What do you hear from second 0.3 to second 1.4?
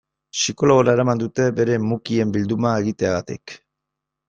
Psikologora eraman